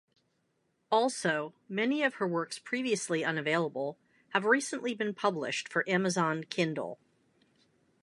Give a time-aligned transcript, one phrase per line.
[0.91, 6.97] Also, many of her works previously unavailable have recently been published for Amazon Kindle.